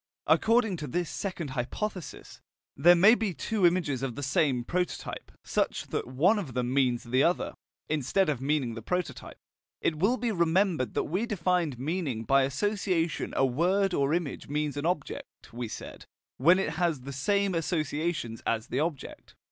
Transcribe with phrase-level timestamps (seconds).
[0.25, 2.41] According to this second hypothesis,
[2.75, 7.03] there may be two images of the same prototype, such that one of them means
[7.03, 7.53] the other,
[7.87, 9.37] instead of meaning the prototype.
[9.79, 14.75] It will be remembered that we defined meaning by association a word or image means
[14.75, 16.05] an object, we said,
[16.37, 19.35] when it has the same associations as the object.